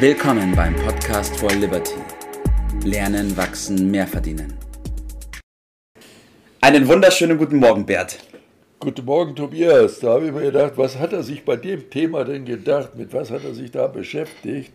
[0.00, 1.96] Willkommen beim Podcast for Liberty.
[2.84, 4.56] Lernen, wachsen, mehr verdienen.
[6.60, 8.20] Einen wunderschönen guten Morgen, Bert.
[8.78, 9.98] Guten Morgen, Tobias.
[9.98, 12.94] Da habe ich mir gedacht, was hat er sich bei dem Thema denn gedacht?
[12.94, 14.72] Mit was hat er sich da beschäftigt?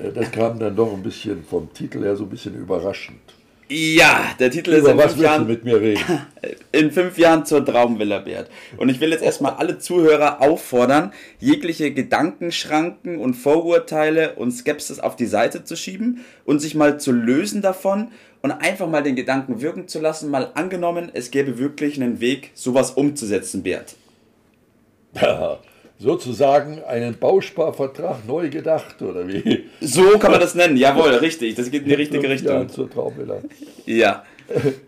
[0.00, 3.34] Äh, das kam dann doch ein bisschen vom Titel her so ein bisschen überraschend.
[3.74, 6.02] Ja, der Titel Über ist in was fünf, Jahren, mit mir reden?
[6.72, 8.50] in fünf Jahren zur Traumvilla, Bert.
[8.76, 15.16] Und ich will jetzt erstmal alle Zuhörer auffordern, jegliche Gedankenschranken und Vorurteile und Skepsis auf
[15.16, 18.08] die Seite zu schieben und sich mal zu lösen davon
[18.42, 22.50] und einfach mal den Gedanken wirken zu lassen, mal angenommen, es gäbe wirklich einen Weg,
[22.52, 23.94] sowas umzusetzen, Bert.
[26.02, 29.64] Ja, sozusagen einen Bausparvertrag neu gedacht, oder wie?
[29.80, 32.68] So kann man das nennen, jawohl, richtig, das geht in die richtige Ja, Richtung.
[32.68, 33.42] zur Traumvilla.
[33.86, 34.24] Ja,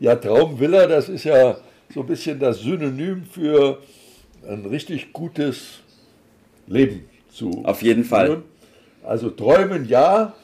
[0.00, 1.56] Ja, Traumvilla, das ist ja
[1.92, 3.78] so ein bisschen das Synonym für
[4.46, 5.80] ein richtig gutes
[6.66, 8.42] Leben zu Auf jeden Fall.
[9.02, 10.34] Also träumen ja,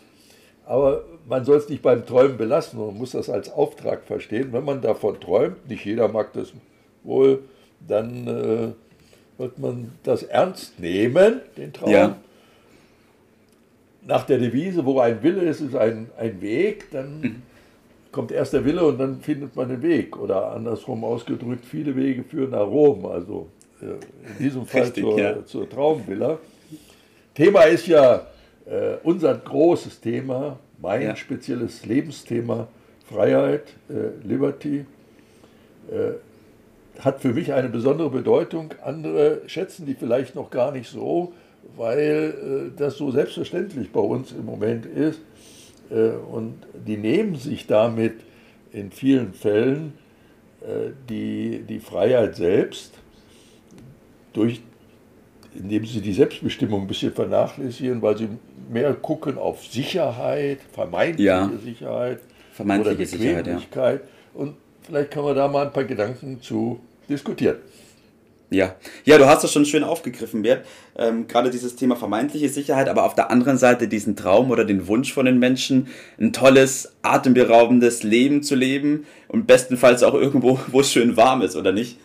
[0.66, 4.52] aber man soll es nicht beim Träumen belassen, man muss das als Auftrag verstehen.
[4.52, 6.52] Wenn man davon träumt, nicht jeder mag das
[7.02, 7.42] wohl,
[7.86, 8.74] dann
[9.40, 11.90] wird man das ernst nehmen, den Traum.
[11.90, 12.16] Ja.
[14.06, 17.42] Nach der Devise, wo ein Wille ist, ist ein, ein Weg, dann Mhm.
[18.12, 20.16] kommt erst der Wille und dann findet man den Weg.
[20.18, 23.06] Oder andersrum ausgedrückt, viele Wege führen nach Rom.
[23.06, 23.48] Also
[23.80, 25.44] äh, in diesem Fall Richtig, zur, ja.
[25.44, 26.38] zur Traumvilla.
[27.34, 28.26] Thema ist ja
[28.66, 31.16] äh, unser großes Thema, mein Ja.
[31.16, 32.68] spezielles Lebensthema,
[33.06, 34.84] Freiheit, äh, Liberty.
[35.90, 36.12] Äh,
[37.00, 38.74] hat für mich eine besondere Bedeutung.
[38.82, 41.32] Andere schätzen die vielleicht noch gar nicht so,
[41.76, 45.20] weil äh, das so selbstverständlich bei uns im Moment ist.
[45.90, 46.54] Äh, und
[46.86, 48.14] die nehmen sich damit
[48.72, 49.94] in vielen Fällen
[50.60, 52.92] äh, die, die Freiheit selbst,
[54.32, 54.60] durch,
[55.54, 58.28] indem sie die Selbstbestimmung ein bisschen vernachlässigen, weil sie
[58.70, 61.50] mehr gucken auf Sicherheit, vermeintliche Ja.
[61.64, 62.20] Sicherheit
[62.52, 63.40] Vermeintliche oder Sicherheit, ja.
[63.54, 64.00] Bequemlichkeit.
[64.34, 67.56] Und vielleicht kann man da mal ein paar Gedanken zu diskutieren.
[68.52, 70.66] Ja, ja, du hast das schon schön aufgegriffen, Bert.
[70.98, 74.88] Ähm, Gerade dieses Thema vermeintliche Sicherheit, aber auf der anderen Seite diesen Traum oder den
[74.88, 75.86] Wunsch von den Menschen,
[76.18, 81.54] ein tolles, atemberaubendes Leben zu leben und bestenfalls auch irgendwo, wo es schön warm ist,
[81.54, 81.96] oder nicht?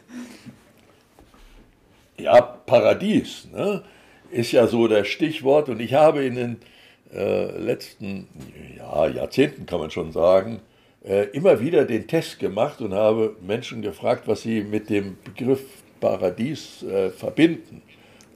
[2.18, 3.82] Ja, Paradies ne?
[4.30, 5.68] ist ja so das Stichwort.
[5.68, 6.58] Und ich habe in den
[7.12, 8.28] äh, letzten
[8.78, 10.62] ja, Jahrzehnten, kann man schon sagen,
[11.06, 15.64] äh, immer wieder den Test gemacht und habe Menschen gefragt, was sie mit dem Begriff
[16.00, 17.82] Paradies äh, verbinden.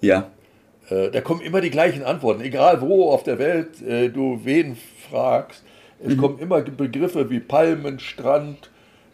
[0.01, 0.31] Ja,
[0.89, 4.75] Äh, da kommen immer die gleichen Antworten, egal wo auf der Welt äh, du wen
[5.09, 5.63] fragst.
[6.03, 8.71] Es kommen immer Begriffe wie Palmen, Strand,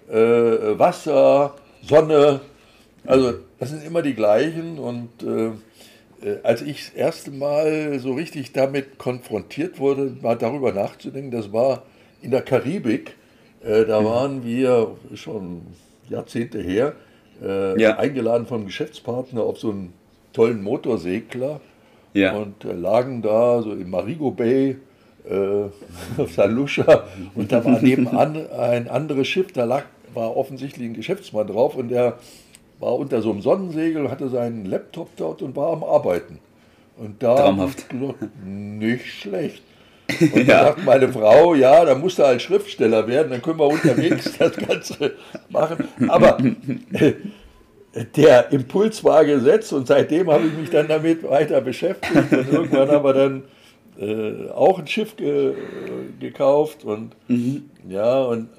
[0.07, 2.41] äh, Wasser, Sonne.
[3.05, 4.77] Also das sind immer die gleichen.
[4.77, 5.09] Und
[6.43, 11.83] als ich das erste Mal so richtig damit konfrontiert wurde, mal darüber nachzudenken, das war
[12.22, 13.16] in der Karibik.
[13.65, 15.61] Äh, da waren wir schon
[16.09, 16.93] Jahrzehnte her,
[17.43, 17.97] äh, Ja.
[17.97, 19.93] eingeladen vom Geschäftspartner auf so einen
[20.33, 21.59] tollen Motorsegler
[22.13, 24.77] ja, und äh, lagen da so im Marigo Bay
[25.27, 25.63] äh,
[26.21, 26.47] auf St.
[26.49, 31.75] Lucia und da war nebenan ein anderes Schiff, da lag, war offensichtlich ein Geschäftsmann drauf
[31.75, 32.19] und der
[32.79, 36.39] war unter so einem Sonnensegel, hatte seinen Laptop dort und war am Arbeiten.
[36.97, 37.89] Und da Traumhaft.
[37.89, 39.61] gesagt, nicht schlecht.
[40.19, 40.59] Und Ja.
[40.59, 44.31] da sagt meine Frau, ja, da musst du halt Schriftsteller werden, dann können wir unterwegs
[44.39, 45.13] das Ganze
[45.49, 45.88] machen.
[46.07, 46.38] Aber
[46.93, 47.13] äh,
[48.16, 52.89] der Impuls war gesetzt und seitdem habe ich mich dann damit weiter beschäftigt und irgendwann
[52.89, 53.43] haben wir dann
[53.99, 55.53] äh, auch ein Schiff ge
[56.19, 57.16] gekauft und
[57.87, 58.49] ja und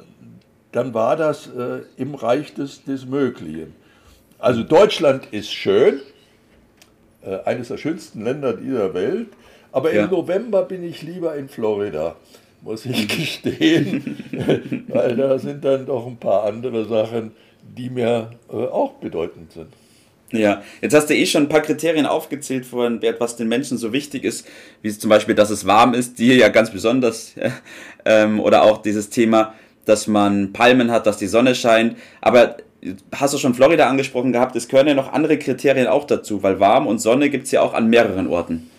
[0.73, 3.75] dann war das äh, im Reich des, des Möglichen.
[4.39, 6.01] Also Deutschland ist schön,
[7.23, 9.29] äh, eines der schönsten Länder dieser Welt,
[9.73, 10.05] aber Ja.
[10.05, 12.17] im November bin ich lieber in Florida,
[12.63, 17.33] muss ich gestehen, weil da sind dann doch ein paar andere Sachen,
[17.77, 19.69] die mir äh, auch bedeutend sind.
[20.33, 20.63] ja.
[20.81, 23.93] Jetzt hast du eh schon ein paar Kriterien aufgezählt vorhin, Bert, was den Menschen so
[23.93, 24.47] wichtig ist,
[24.83, 27.35] wie zum Beispiel, dass es warm ist, dir ja ganz besonders,
[28.05, 29.55] ähm, oder auch dieses Thema,
[29.85, 32.57] dass man Palmen hat, dass die Sonne scheint, aber
[33.15, 36.59] hast du schon Florida angesprochen gehabt, es gehören ja noch andere Kriterien auch dazu, weil
[36.61, 38.71] warm und Sonne gibt es ja auch an mehreren Orten.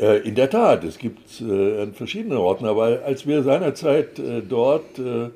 [0.00, 4.42] Äh, In der Tat, es gibt äh, an verschiedenen Orten, aber als wir seinerzeit äh,
[4.46, 5.30] dort äh,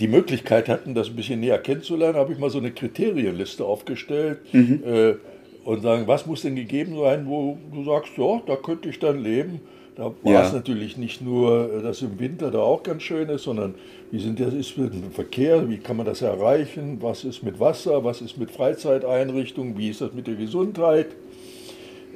[0.00, 4.38] die Möglichkeit hatten, das ein bisschen näher kennenzulernen, habe ich mal so eine Kriterienliste aufgestellt
[4.54, 5.14] äh,
[5.64, 9.22] und sagen, was muss denn gegeben sein, wo du sagst, ja, da könnte ich dann
[9.22, 9.60] leben.
[9.96, 10.46] Da war Ja.
[10.46, 13.74] es natürlich nicht nur, dass im Winter da auch ganz schön ist, sondern
[14.10, 17.60] wie sind das ist mit dem Verkehr, wie kann man das erreichen, was ist mit
[17.60, 21.08] Wasser, was ist mit Freizeiteinrichtungen, wie ist das mit der Gesundheit.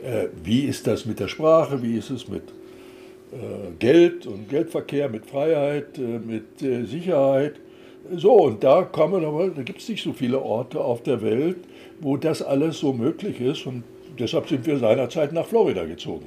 [0.05, 1.83] Äh, wie ist das mit der Sprache?
[1.83, 2.43] Wie ist es mit
[3.33, 7.55] äh, Geld und Geldverkehr, mit Freiheit, äh, mit äh, Sicherheit?
[8.15, 11.23] So, und da kann man aber, da gibt es nicht so viele Orte auf der
[11.23, 11.57] Welt,
[12.01, 13.67] wo das alles so möglich ist.
[13.67, 13.83] Und
[14.19, 16.27] deshalb sind wir seinerzeit nach Florida gezogen.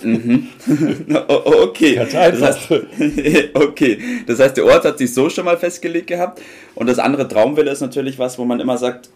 [0.00, 0.46] Mhm.
[1.28, 1.96] okay.
[1.96, 2.38] Ganz einfach.
[2.38, 2.84] Das heißt,
[3.54, 3.98] okay.
[4.28, 6.40] Das heißt, der Ort hat sich so schon mal festgelegt gehabt.
[6.76, 9.10] Und das andere Traumwille ist natürlich was, wo man immer sagt,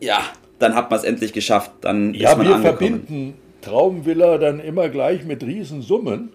[0.00, 0.20] ja,
[0.58, 1.72] dann hat man es endlich geschafft.
[1.80, 2.78] Dann ja, ist man wir angekommen.
[2.78, 6.30] verbinden Traumvilla dann immer gleich mit Riesensummen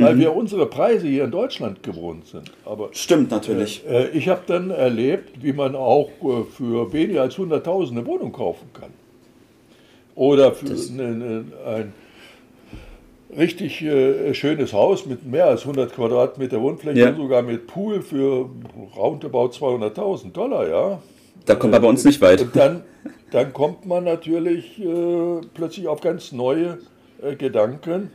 [0.00, 0.20] weil mhm.
[0.20, 2.50] wir unsere Preise hier in Deutschland gewohnt sind.
[2.64, 3.84] Aber, Stimmt natürlich.
[3.88, 8.32] Äh, ich habe dann erlebt, wie man auch äh, für weniger als 100.000 eine Wohnung
[8.32, 8.90] kaufen kann.
[10.14, 11.92] Oder für eine, eine, ein
[13.36, 17.14] richtig äh, schönes Haus mit mehr als 100 Quadratmeter Wohnfläche, ja.
[17.14, 18.48] sogar mit Pool für
[18.96, 21.02] roundabout 200.000 Dollar, ja.
[21.46, 22.42] Da kommt man bei uns nicht weit.
[22.42, 22.82] Und dann,
[23.30, 26.78] dann kommt man natürlich äh, plötzlich auf ganz neue
[27.22, 28.10] äh, Gedanken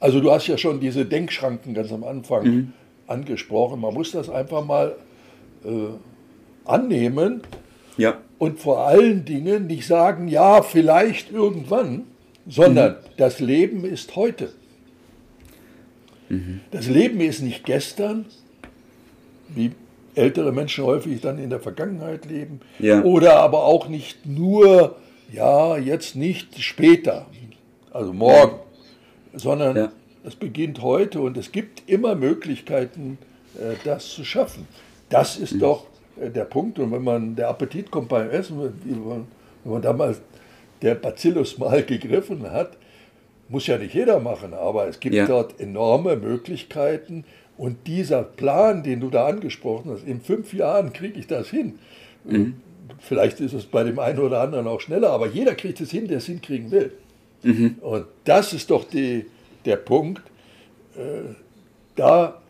[0.00, 2.72] also du hast ja schon diese Denkschranken ganz am Anfang mhm.
[3.06, 3.80] angesprochen.
[3.80, 4.96] Man muss das einfach mal
[5.64, 5.70] äh,
[6.64, 7.42] annehmen
[7.96, 8.18] ja.
[8.38, 12.04] und vor allen Dingen nicht sagen, ja, vielleicht irgendwann,
[12.46, 12.96] sondern mhm.
[13.16, 14.52] das Leben ist heute.
[16.28, 16.60] Mhm.
[16.70, 18.26] Das Leben ist nicht gestern,
[19.48, 19.72] wie
[20.18, 23.02] ältere Menschen häufig dann in der Vergangenheit leben, ja.
[23.02, 24.96] oder aber auch nicht nur,
[25.32, 27.26] ja, jetzt nicht später,
[27.92, 28.58] also morgen
[29.32, 29.92] sondern ja.
[30.24, 33.18] es beginnt heute und es gibt immer Möglichkeiten,
[33.56, 34.66] äh, das zu schaffen.
[35.08, 35.60] Das ist mhm.
[35.60, 35.86] doch
[36.20, 36.78] äh, der Punkt.
[36.78, 40.20] Und wenn man, der Appetit kommt beim Essen, wenn man damals
[40.82, 42.76] der Bacillus mal gegriffen hat,
[43.48, 45.26] muss ja nicht jeder machen, aber es gibt ja.
[45.26, 47.24] dort enorme Möglichkeiten.
[47.58, 51.78] Und dieser Plan, den du da angesprochen hast, in fünf Jahren kriege ich das hin.
[52.24, 52.54] Mhm.
[53.00, 56.08] Vielleicht ist es bei dem einen oder anderen auch schneller, aber jeder kriegt es hin,
[56.08, 56.92] der es hinkriegen will.
[57.42, 57.76] Mhm.
[57.80, 59.26] Und das ist doch die,
[59.64, 60.22] der Punkt,
[60.96, 61.34] äh,
[61.96, 62.40] da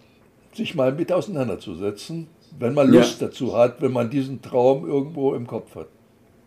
[0.55, 2.27] sich mal mit auseinanderzusetzen,
[2.59, 3.29] wenn man Lust ja.
[3.29, 5.89] dazu hat, wenn man diesen Traum irgendwo im Kopf hat.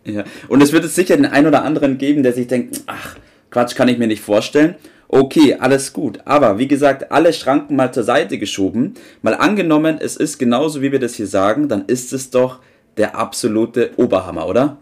[0.03, 3.17] Ja, und es wird es sicher den einen oder anderen geben, der sich denkt, ach,
[3.49, 4.75] Quatsch, kann ich mir nicht vorstellen.
[5.13, 6.19] Okay, alles gut.
[6.23, 8.93] Aber wie gesagt, alle Schranken mal zur Seite geschoben.
[9.21, 12.59] Mal angenommen, es ist genauso, wie wir das hier sagen, dann ist es doch
[12.95, 14.77] der absolute Oberhammer, oder?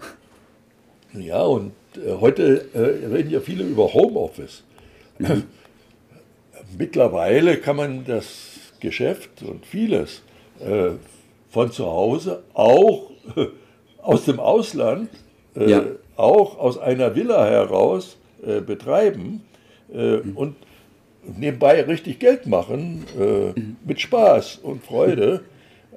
[1.14, 4.64] Ja, und äh, heute äh, reden ja viele über Homeoffice.
[5.18, 5.46] Mhm.
[6.78, 8.28] Mittlerweile kann man das
[8.80, 10.22] Geschäft und vieles
[10.60, 10.92] äh,
[11.50, 13.10] von zu Hause, auch
[14.04, 15.10] aus dem Ausland,
[15.56, 15.84] ja.
[16.16, 18.16] auch aus einer Villa heraus
[18.66, 19.42] betreiben
[19.92, 20.36] mhm.
[20.36, 20.56] und
[21.38, 23.78] nebenbei richtig Geld machen, mhm.
[23.86, 25.42] mit Spaß und Freude.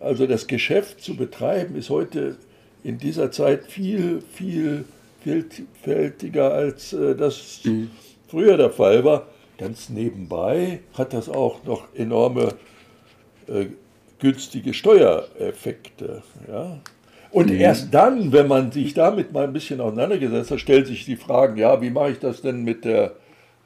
[0.01, 2.37] Also das Geschäft zu betreiben ist heute
[2.83, 4.85] in dieser Zeit viel, viel
[5.23, 7.91] vielfältiger, als äh, das mhm.
[8.29, 9.27] früher der Fall war.
[9.59, 12.55] Ganz nebenbei hat das auch noch enorme
[13.47, 13.67] äh,
[14.19, 16.23] günstige Steuereffekte.
[16.49, 16.81] Ja?
[17.31, 17.61] Und mhm.
[17.61, 21.57] erst dann, wenn man sich damit mal ein bisschen auseinandergesetzt hat, stellt sich die Fragen,
[21.57, 23.13] ja, wie mache ich das denn mit der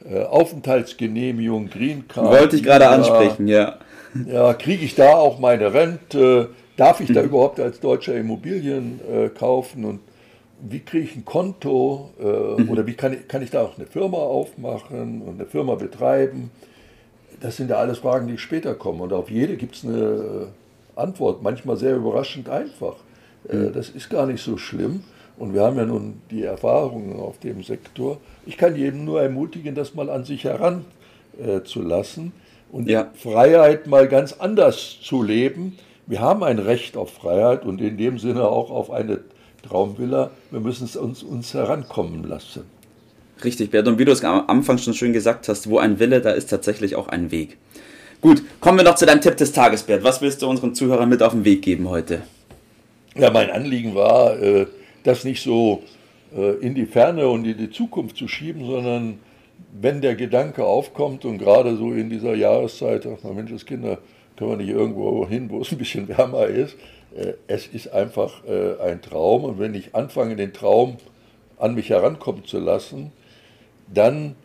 [0.05, 2.27] äh, Aufenthaltsgenehmigung, Green Card?
[2.27, 3.77] Wollte ich gerade ansprechen, ja.
[4.25, 6.49] Ja, kriege ich da auch meine Rente?
[6.75, 7.29] Darf ich da mhm.
[7.29, 9.85] überhaupt als Deutscher Immobilien äh, kaufen?
[9.85, 9.99] Und
[10.61, 12.69] wie kriege ich ein Konto äh, mhm.
[12.69, 16.51] oder wie kann ich, kann ich da auch eine Firma aufmachen und eine Firma betreiben?
[17.39, 19.01] Das sind ja alles Fragen, die später kommen.
[19.01, 20.47] Und auf jede gibt es eine
[20.95, 22.95] Antwort, manchmal sehr überraschend einfach.
[23.47, 23.67] Äh, mhm.
[23.67, 25.03] Äh, das ist gar nicht so schlimm.
[25.37, 28.17] Und wir haben ja nun die Erfahrungen auf dem Sektor.
[28.45, 33.11] Ich kann jedem nur ermutigen, das mal an sich heranzulassen äh, und ja.
[33.15, 35.77] Freiheit mal ganz anders zu leben.
[36.07, 39.19] Wir haben ein Recht auf Freiheit und in dem Sinne auch auf eine
[39.67, 42.63] Traumvilla, wir müssen es uns, uns herankommen lassen.
[43.43, 43.87] Richtig, Bert.
[43.87, 46.49] Und wie du es am Anfang schon schön gesagt hast, wo ein Wille, da ist
[46.49, 47.57] tatsächlich auch ein Weg.
[48.21, 50.03] Gut, kommen wir noch zu deinem Tipp des Tages, Bert.
[50.03, 52.23] Was willst du unseren Zuhörern mit auf den Weg geben heute?
[53.15, 54.65] Ja, mein Anliegen war, äh,
[55.07, 55.83] das nicht so
[56.35, 59.19] äh, in die Ferne und in die Zukunft zu schieben, sondern
[59.71, 63.99] wenn der Gedanke aufkommt und gerade so in dieser Jahreszeit, ach Mensch, das Kinder,
[64.35, 66.75] können wir nicht irgendwo hin, wo es ein bisschen wärmer ist,
[67.15, 70.97] äh, es ist einfach äh, ein Traum und wenn ich anfange, den Traum
[71.57, 73.11] an mich herankommen zu lassen,
[73.91, 74.35] dann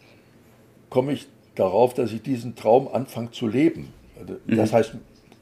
[0.88, 1.26] komme ich
[1.57, 3.92] darauf, dass ich diesen Traum anfange zu leben.
[4.19, 4.57] Also, mhm.
[4.57, 4.95] Das heißt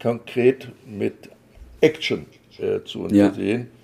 [0.02, 1.28] konkret mit
[1.82, 2.24] Action
[2.84, 3.60] zu untersehen.
[3.60, 3.79] Ja.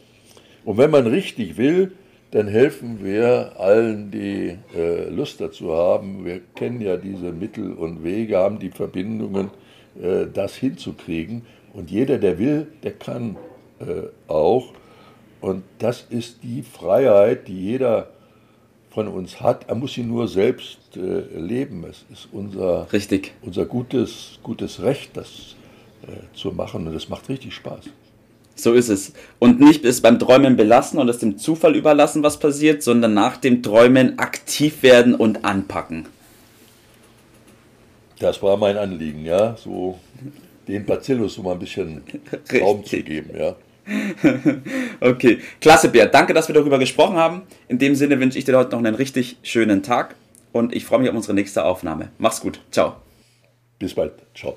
[0.67, 1.93] Und wenn man richtig will,
[2.33, 6.25] dann helfen wir allen, die äh, Lust dazu haben.
[6.25, 9.51] Wir kennen ja diese Mittel und Wege, haben die Verbindungen,
[10.03, 11.43] äh, das hinzukriegen.
[11.73, 13.37] Und jeder, der will, der kann
[13.79, 14.73] äh, auch.
[15.41, 18.09] Und das ist die Freiheit, die jeder
[18.91, 19.69] von uns hat.
[19.69, 21.85] Er muss ihn nur selbst äh, leben.
[21.89, 23.35] Es ist unser, Richtig.
[23.43, 25.55] unser gutes, gutes Recht, das
[26.03, 26.89] äh, zu machen.
[26.89, 27.85] Und das macht richtig Spaß.
[28.57, 29.13] So ist es.
[29.39, 33.37] Und nicht es beim Träumen belassen und es dem Zufall überlassen, was passiert, sondern nach
[33.37, 36.07] dem Träumen aktiv werden und anpacken.
[38.19, 39.99] Das war mein Anliegen, ja, so
[40.67, 42.03] den Bacillus so mal ein bisschen
[42.61, 43.55] Raum zu geben, ja.
[45.01, 46.13] okay, klasse, Bert.
[46.13, 47.43] Danke, dass wir darüber gesprochen haben.
[47.69, 50.17] In dem Sinne wünsche ich dir heute noch einen richtig schönen Tag
[50.53, 52.09] und ich freue mich auf unsere nächste Aufnahme.
[52.19, 52.61] Mach's gut.
[52.73, 52.97] Ciao.
[53.79, 54.13] Bis bald.
[54.35, 54.57] Ciao.